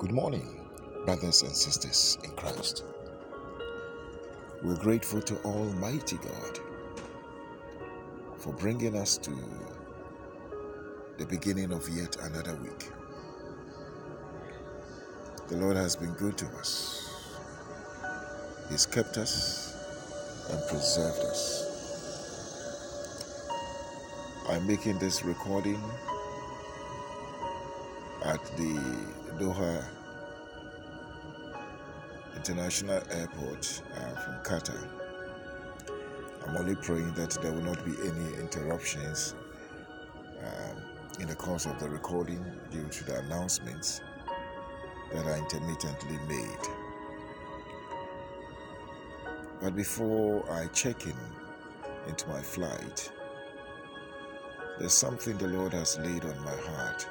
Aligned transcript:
Good 0.00 0.12
morning, 0.12 0.66
brothers 1.04 1.42
and 1.42 1.54
sisters 1.54 2.16
in 2.24 2.30
Christ. 2.30 2.84
We're 4.62 4.78
grateful 4.78 5.20
to 5.20 5.36
Almighty 5.42 6.16
God 6.16 6.58
for 8.38 8.54
bringing 8.54 8.96
us 8.96 9.18
to 9.18 9.30
the 11.18 11.26
beginning 11.26 11.70
of 11.70 11.86
yet 11.90 12.16
another 12.22 12.54
week. 12.62 12.88
The 15.48 15.58
Lord 15.58 15.76
has 15.76 15.96
been 15.96 16.14
good 16.14 16.38
to 16.38 16.46
us, 16.56 17.14
He's 18.70 18.86
kept 18.86 19.18
us 19.18 19.76
and 20.48 20.66
preserved 20.70 21.20
us. 21.26 21.76
I'm 24.48 24.66
making 24.66 24.98
this 24.98 25.26
recording 25.26 25.82
at 28.24 28.42
the 28.56 29.19
Doha 29.40 29.82
International 32.36 33.02
Airport 33.10 33.82
uh, 33.96 34.14
from 34.20 34.34
Qatar. 34.42 34.86
I'm 36.46 36.58
only 36.58 36.74
praying 36.74 37.14
that 37.14 37.30
there 37.40 37.50
will 37.50 37.62
not 37.62 37.82
be 37.82 37.92
any 38.02 38.34
interruptions 38.34 39.34
um, 40.40 40.76
in 41.20 41.28
the 41.28 41.34
course 41.34 41.64
of 41.64 41.78
the 41.80 41.88
recording 41.88 42.44
due 42.70 42.86
to 42.86 43.04
the 43.04 43.18
announcements 43.20 44.02
that 45.10 45.24
are 45.24 45.38
intermittently 45.38 46.18
made. 46.28 46.68
But 49.62 49.74
before 49.74 50.44
I 50.52 50.66
check 50.66 51.06
in 51.06 51.16
into 52.06 52.28
my 52.28 52.42
flight, 52.42 53.10
there's 54.78 54.92
something 54.92 55.38
the 55.38 55.48
Lord 55.48 55.72
has 55.72 55.98
laid 55.98 56.26
on 56.26 56.38
my 56.44 56.56
heart 56.56 57.06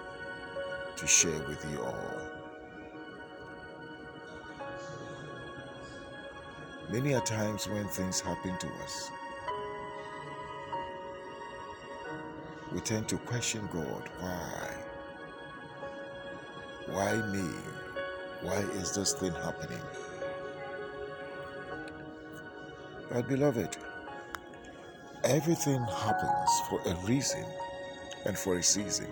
to 1.00 1.08
share 1.08 1.40
with 1.48 1.66
you 1.72 1.82
all. 1.82 2.22
Many 6.92 7.14
a 7.14 7.22
times 7.22 7.70
when 7.70 7.88
things 7.88 8.20
happen 8.20 8.58
to 8.58 8.68
us, 8.84 9.10
we 12.74 12.82
tend 12.82 13.08
to 13.08 13.18
question 13.20 13.70
God 13.72 14.10
why? 14.20 14.76
Why 16.88 17.16
me? 17.32 17.50
Why 18.42 18.58
is 18.82 18.94
this 18.94 19.14
thing 19.14 19.32
happening? 19.32 19.82
But, 23.10 23.30
beloved, 23.30 23.78
everything 25.24 25.82
happens 25.82 26.50
for 26.70 26.82
a 26.86 26.96
reason 27.06 27.46
and 28.26 28.38
for 28.38 28.58
a 28.58 28.64
season. 28.64 29.08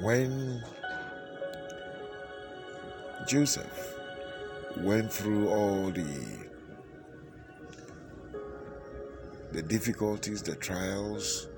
When 0.00 0.62
Joseph 3.26 3.98
went 4.76 5.12
through 5.12 5.48
all 5.48 5.90
the 5.90 6.48
the 9.52 9.62
difficulties, 9.62 10.40
the 10.42 10.54
trials. 10.54 11.48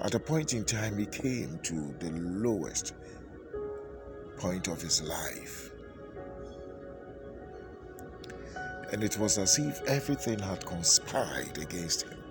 At 0.00 0.14
a 0.14 0.20
point 0.20 0.52
in 0.52 0.64
time, 0.64 0.96
he 0.96 1.06
came 1.06 1.58
to 1.64 1.94
the 1.98 2.10
lowest 2.12 2.94
point 4.36 4.68
of 4.68 4.80
his 4.80 5.02
life. 5.02 5.70
And 8.92 9.02
it 9.02 9.18
was 9.18 9.38
as 9.38 9.58
if 9.58 9.82
everything 9.88 10.38
had 10.38 10.64
conspired 10.64 11.58
against 11.58 12.02
him. 12.02 12.21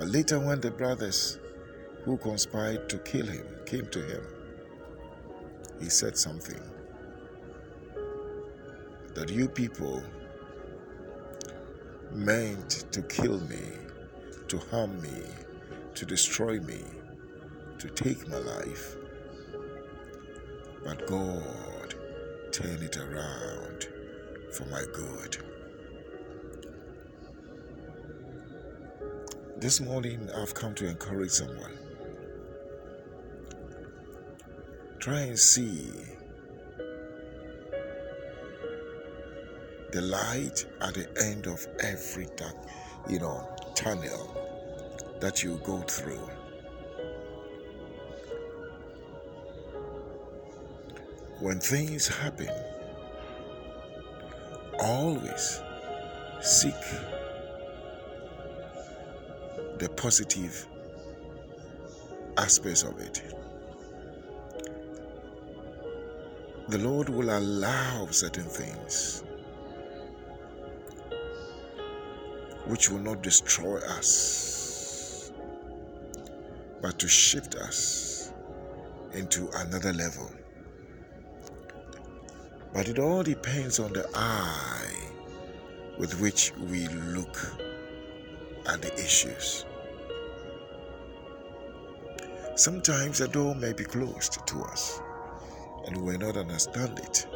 But 0.00 0.08
later, 0.08 0.40
when 0.40 0.62
the 0.62 0.70
brothers 0.70 1.38
who 2.06 2.16
conspired 2.16 2.88
to 2.88 2.96
kill 3.00 3.26
him 3.26 3.46
came 3.66 3.86
to 3.88 4.02
him, 4.02 4.22
he 5.78 5.90
said 5.90 6.16
something 6.16 6.58
that 9.14 9.28
you 9.28 9.46
people 9.46 10.02
meant 12.12 12.86
to 12.92 13.02
kill 13.02 13.40
me, 13.40 13.60
to 14.48 14.56
harm 14.70 15.02
me, 15.02 15.22
to 15.96 16.06
destroy 16.06 16.58
me, 16.60 16.82
to 17.78 17.88
take 17.90 18.26
my 18.26 18.38
life. 18.38 18.96
But 20.82 21.06
God 21.08 21.94
turned 22.52 22.82
it 22.82 22.96
around 22.96 23.86
for 24.52 24.64
my 24.70 24.82
good. 24.94 25.36
This 29.60 29.78
morning, 29.78 30.26
I've 30.34 30.54
come 30.54 30.74
to 30.76 30.88
encourage 30.88 31.32
someone. 31.32 31.78
Try 35.00 35.20
and 35.20 35.38
see 35.38 35.92
the 39.92 40.00
light 40.00 40.64
at 40.80 40.94
the 40.94 41.06
end 41.22 41.46
of 41.46 41.66
every 41.80 42.26
dark, 42.36 42.56
you 43.06 43.18
know, 43.18 43.46
tunnel 43.74 44.34
that 45.20 45.42
you 45.42 45.60
go 45.62 45.82
through. 45.82 46.26
When 51.40 51.60
things 51.60 52.08
happen, 52.08 52.48
always 54.78 55.60
seek 56.40 56.72
the 59.80 59.88
positive 59.88 60.66
aspects 62.36 62.82
of 62.82 63.00
it. 63.00 63.22
The 66.68 66.76
Lord 66.76 67.08
will 67.08 67.30
allow 67.30 68.06
certain 68.10 68.44
things 68.44 69.24
which 72.66 72.90
will 72.90 72.98
not 72.98 73.22
destroy 73.22 73.78
us, 73.78 75.32
but 76.82 76.98
to 76.98 77.08
shift 77.08 77.54
us 77.54 78.32
into 79.14 79.48
another 79.54 79.94
level. 79.94 80.30
But 82.74 82.88
it 82.88 82.98
all 82.98 83.22
depends 83.22 83.78
on 83.78 83.94
the 83.94 84.06
eye 84.14 85.10
with 85.98 86.20
which 86.20 86.52
we 86.70 86.86
look 86.88 87.38
at 88.68 88.82
the 88.82 88.94
issues. 88.94 89.64
Sometimes 92.60 93.16
the 93.16 93.26
door 93.26 93.54
may 93.54 93.72
be 93.72 93.84
closed 93.84 94.46
to 94.46 94.60
us 94.64 95.00
and 95.86 95.96
we 95.96 96.12
may 96.12 96.18
not 96.18 96.36
understand 96.36 96.98
it. 96.98 97.26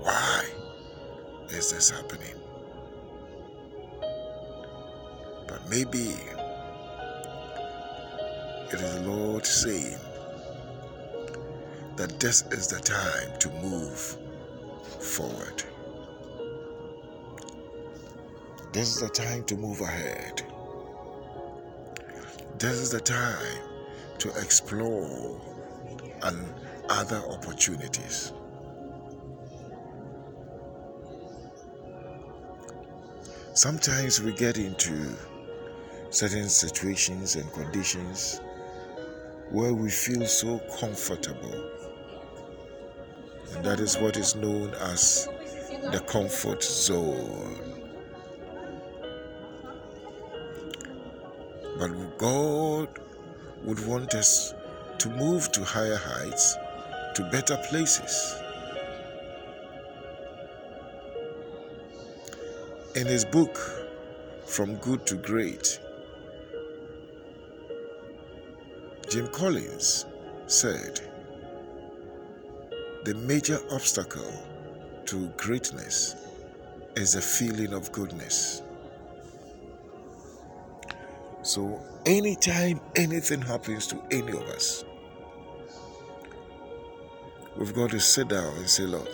Why 0.00 0.46
is 1.50 1.70
this 1.70 1.90
happening? 1.90 2.36
But 5.46 5.68
maybe 5.68 6.16
it 8.70 8.80
is 8.80 8.94
the 8.94 9.02
Lord 9.02 9.44
saying 9.44 9.98
that 11.96 12.18
this 12.18 12.44
is 12.52 12.68
the 12.68 12.80
time 12.80 13.38
to 13.38 13.50
move 13.60 14.16
forward. 14.98 15.62
This 18.72 18.96
is 18.96 19.02
the 19.02 19.10
time 19.10 19.44
to 19.44 19.56
move 19.56 19.82
ahead. 19.82 20.40
This 22.58 22.78
is 22.78 22.90
the 22.92 23.00
time 23.00 23.71
to 24.22 24.28
explore 24.40 25.40
and 26.22 26.54
other 26.88 27.20
opportunities. 27.28 28.32
Sometimes 33.52 34.22
we 34.22 34.32
get 34.32 34.58
into 34.58 35.16
certain 36.10 36.48
situations 36.48 37.34
and 37.34 37.52
conditions 37.52 38.40
where 39.50 39.74
we 39.74 39.90
feel 39.90 40.24
so 40.24 40.60
comfortable. 40.78 41.70
And 43.52 43.64
that 43.64 43.80
is 43.80 43.98
what 43.98 44.16
is 44.16 44.36
known 44.36 44.72
as 44.74 45.28
the 45.90 45.98
comfort 46.06 46.62
zone. 46.62 47.90
But 51.76 52.18
God 52.18 53.00
would 53.64 53.84
want 53.86 54.14
us 54.14 54.54
to 54.98 55.08
move 55.10 55.50
to 55.52 55.64
higher 55.64 55.96
heights, 55.96 56.56
to 57.14 57.22
better 57.30 57.56
places. 57.68 58.34
In 62.94 63.06
his 63.06 63.24
book, 63.24 63.58
From 64.46 64.76
Good 64.76 65.06
to 65.06 65.16
Great, 65.16 65.80
Jim 69.08 69.28
Collins 69.28 70.06
said, 70.46 71.00
The 73.04 73.14
major 73.14 73.58
obstacle 73.70 74.32
to 75.06 75.28
greatness 75.36 76.16
is 76.96 77.14
a 77.14 77.22
feeling 77.22 77.72
of 77.72 77.90
goodness. 77.92 78.62
So, 81.54 81.78
anytime 82.06 82.80
anything 82.96 83.42
happens 83.42 83.86
to 83.88 84.02
any 84.10 84.32
of 84.32 84.40
us, 84.56 84.86
we've 87.58 87.74
got 87.74 87.90
to 87.90 88.00
sit 88.00 88.28
down 88.28 88.56
and 88.56 88.70
say, 88.70 88.84
Look, 88.84 89.06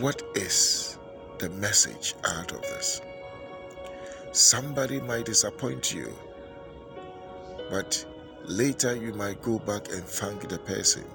what 0.00 0.22
is 0.34 0.98
the 1.38 1.48
message 1.48 2.14
out 2.26 2.52
of 2.52 2.60
this? 2.60 3.00
Somebody 4.32 5.00
might 5.00 5.24
disappoint 5.24 5.94
you, 5.94 6.12
but 7.70 8.04
later 8.44 8.94
you 8.94 9.14
might 9.14 9.40
go 9.40 9.60
back 9.60 9.90
and 9.92 10.04
thank 10.04 10.46
the 10.46 10.58
person. 10.58 11.06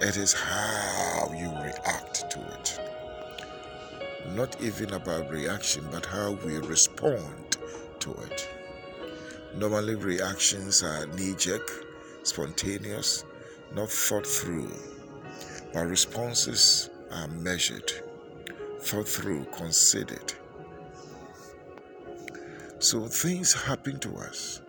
It 0.00 0.16
is 0.16 0.32
how 0.32 1.30
you 1.38 1.50
react. 1.50 2.09
Not 4.34 4.60
even 4.60 4.94
about 4.94 5.30
reaction, 5.30 5.86
but 5.90 6.06
how 6.06 6.32
we 6.44 6.56
respond 6.58 7.56
to 8.00 8.12
it. 8.12 8.48
Normally, 9.56 9.96
reactions 9.96 10.82
are 10.82 11.06
knee 11.06 11.34
jerk, 11.36 11.68
spontaneous, 12.22 13.24
not 13.74 13.90
thought 13.90 14.26
through 14.26 14.70
but 15.72 15.86
responses 15.86 16.90
are 17.12 17.28
measured, 17.28 17.92
thought 18.80 19.08
through, 19.08 19.44
considered. 19.56 20.34
So 22.78 23.06
things 23.06 23.52
happen 23.52 23.98
to 24.00 24.16
us 24.16 24.60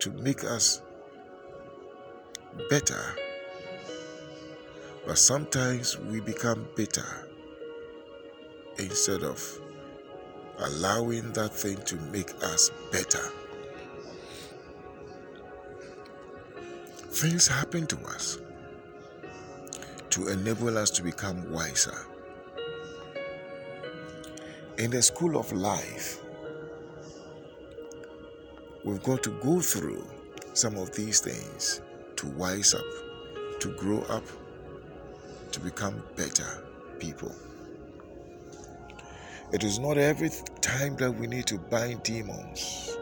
to 0.00 0.10
make 0.10 0.44
us 0.44 0.80
better, 2.70 3.04
but 5.06 5.18
sometimes 5.18 5.98
we 5.98 6.20
become 6.20 6.68
bitter 6.76 7.27
instead 8.78 9.22
of 9.22 9.60
allowing 10.58 11.32
that 11.32 11.52
thing 11.52 11.76
to 11.82 11.96
make 12.12 12.30
us 12.42 12.70
better. 12.90 13.30
Things 17.10 17.48
happen 17.48 17.86
to 17.88 17.98
us 18.06 18.38
to 20.10 20.28
enable 20.28 20.76
us 20.78 20.90
to 20.90 21.02
become 21.02 21.50
wiser. 21.50 22.06
In 24.78 24.90
the 24.90 25.02
school 25.02 25.38
of 25.38 25.52
life, 25.52 26.20
we've 28.84 29.02
got 29.02 29.22
to 29.24 29.30
go 29.42 29.60
through 29.60 30.04
some 30.54 30.76
of 30.76 30.92
these 30.92 31.20
things 31.20 31.82
to 32.16 32.26
wise 32.28 32.74
up, 32.74 32.84
to 33.60 33.68
grow 33.76 34.00
up, 34.08 34.24
to 35.52 35.60
become 35.60 36.02
better 36.16 36.64
people. 36.98 37.34
It 39.50 39.64
is 39.64 39.78
not 39.78 39.96
every 39.96 40.30
time 40.60 40.96
that 40.96 41.10
we 41.10 41.26
need 41.26 41.46
to 41.46 41.58
bind 41.58 42.02
demons. 42.02 42.96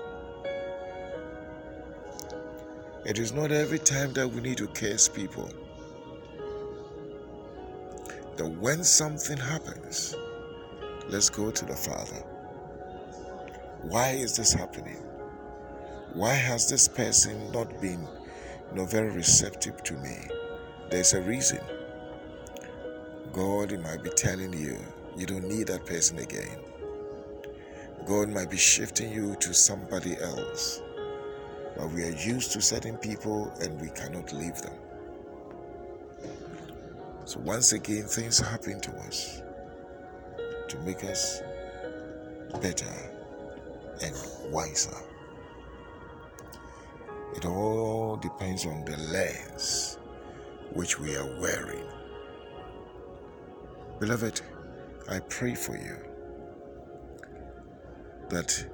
It 3.04 3.18
is 3.18 3.32
not 3.32 3.50
every 3.50 3.78
time 3.78 4.12
that 4.12 4.28
we 4.28 4.40
need 4.40 4.58
to 4.58 4.68
curse 4.68 5.08
people 5.08 5.50
that 8.36 8.46
when 8.46 8.84
something 8.84 9.38
happens, 9.38 10.14
let's 11.08 11.30
go 11.30 11.50
to 11.50 11.64
the 11.64 11.74
Father. 11.74 12.22
Why 13.82 14.10
is 14.10 14.36
this 14.36 14.52
happening? 14.52 15.02
Why 16.12 16.34
has 16.34 16.68
this 16.68 16.86
person 16.86 17.50
not 17.52 17.80
been 17.80 18.00
you 18.00 18.76
know, 18.76 18.84
very 18.84 19.10
receptive 19.10 19.82
to 19.84 19.94
me? 19.94 20.16
There's 20.90 21.14
a 21.14 21.20
reason. 21.22 21.60
God 23.32 23.78
might 23.82 24.02
be 24.02 24.10
telling 24.10 24.52
you, 24.52 24.78
you 25.16 25.26
don't 25.26 25.48
need 25.48 25.66
that 25.68 25.86
person 25.86 26.18
again. 26.18 26.58
God 28.06 28.28
might 28.28 28.50
be 28.50 28.56
shifting 28.56 29.12
you 29.12 29.34
to 29.40 29.54
somebody 29.54 30.16
else. 30.18 30.82
But 31.76 31.90
we 31.90 32.04
are 32.04 32.12
used 32.12 32.52
to 32.52 32.62
certain 32.62 32.96
people 32.98 33.52
and 33.60 33.80
we 33.80 33.88
cannot 33.90 34.32
leave 34.32 34.56
them. 34.62 34.74
So 37.24 37.40
once 37.40 37.72
again, 37.72 38.04
things 38.04 38.38
happen 38.38 38.80
to 38.80 38.90
us 38.98 39.42
to 40.68 40.78
make 40.80 41.02
us 41.04 41.42
better 42.60 42.86
and 44.02 44.14
wiser. 44.50 44.96
It 47.34 47.44
all 47.44 48.16
depends 48.16 48.64
on 48.66 48.84
the 48.84 48.96
lens 48.96 49.98
which 50.72 51.00
we 51.00 51.16
are 51.16 51.40
wearing. 51.40 51.84
Beloved, 53.98 54.40
I 55.08 55.20
pray 55.20 55.54
for 55.54 55.76
you 55.76 55.96
that 58.28 58.66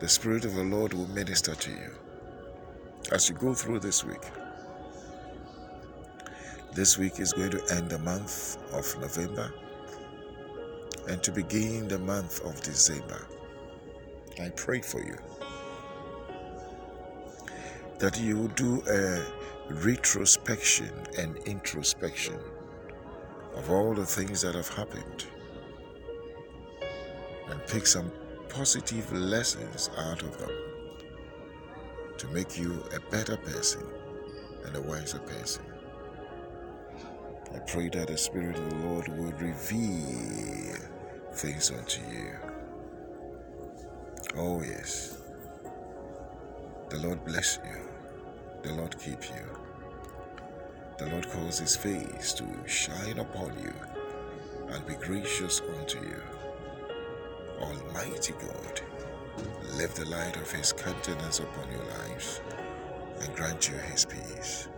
the 0.00 0.08
Spirit 0.08 0.44
of 0.44 0.54
the 0.56 0.64
Lord 0.64 0.92
will 0.92 1.06
minister 1.06 1.54
to 1.54 1.70
you 1.70 1.92
as 3.12 3.28
you 3.28 3.36
go 3.36 3.54
through 3.54 3.78
this 3.78 4.02
week. 4.02 4.24
This 6.72 6.98
week 6.98 7.20
is 7.20 7.32
going 7.32 7.52
to 7.52 7.62
end 7.72 7.88
the 7.88 8.00
month 8.00 8.58
of 8.72 9.00
November 9.00 9.54
and 11.08 11.22
to 11.22 11.30
begin 11.30 11.86
the 11.86 12.00
month 12.00 12.44
of 12.44 12.60
December. 12.62 13.24
I 14.40 14.48
pray 14.48 14.80
for 14.80 14.98
you 15.04 15.16
that 18.00 18.20
you 18.20 18.38
will 18.38 18.48
do 18.48 18.82
a 18.90 19.24
retrospection 19.72 20.90
and 21.16 21.36
introspection 21.46 22.40
of 23.54 23.70
all 23.70 23.94
the 23.94 24.04
things 24.04 24.40
that 24.42 24.56
have 24.56 24.68
happened 24.68 25.26
and 27.48 27.66
pick 27.66 27.86
some 27.86 28.10
positive 28.48 29.12
lessons 29.12 29.90
out 29.98 30.22
of 30.22 30.38
them 30.38 30.50
to 32.18 32.28
make 32.28 32.58
you 32.58 32.82
a 32.94 33.00
better 33.10 33.36
person 33.36 33.82
and 34.64 34.76
a 34.76 34.80
wiser 34.80 35.18
person. 35.18 35.64
I 37.54 37.58
pray 37.60 37.88
that 37.90 38.08
the 38.08 38.16
Spirit 38.16 38.56
of 38.56 38.70
the 38.70 38.76
Lord 38.86 39.08
will 39.08 39.32
reveal 39.32 40.76
things 41.34 41.70
unto 41.70 42.00
you. 42.10 42.30
Oh, 44.36 44.62
yes. 44.62 45.18
The 46.90 46.98
Lord 46.98 47.24
bless 47.24 47.58
you. 47.64 47.80
The 48.62 48.72
Lord 48.72 48.98
keep 48.98 49.22
you. 49.30 49.58
The 50.98 51.06
Lord 51.06 51.28
cause 51.30 51.58
his 51.58 51.76
face 51.76 52.32
to 52.34 52.46
shine 52.66 53.18
upon 53.18 53.52
you 53.60 53.72
and 54.68 54.86
be 54.86 54.94
gracious 54.94 55.60
unto 55.78 55.98
you. 56.00 56.22
Almighty 57.60 58.34
God, 58.34 58.80
lift 59.78 59.96
the 59.96 60.06
light 60.10 60.36
of 60.36 60.50
his 60.50 60.72
countenance 60.72 61.40
upon 61.40 61.70
your 61.72 61.84
lives 61.84 62.40
and 63.20 63.34
grant 63.36 63.68
you 63.70 63.76
his 63.76 64.04
peace 64.06 64.68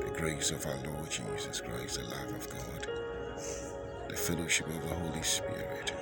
The 0.00 0.10
grace 0.10 0.50
of 0.52 0.66
our 0.66 0.76
Lord 0.86 1.10
Jesus 1.10 1.60
Christ, 1.60 2.00
the 2.00 2.04
love 2.04 2.34
of 2.36 2.50
God, 2.50 2.88
the 4.08 4.16
fellowship 4.16 4.68
of 4.68 4.82
the 4.88 4.94
Holy 4.94 5.22
Spirit, 5.22 5.94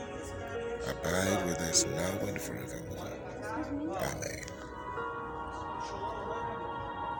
abide 0.89 1.47
with 1.47 1.61
us 1.61 1.87
now 1.87 2.27
and 2.29 2.41
forevermore. 2.41 3.13
Amen. 3.97 4.58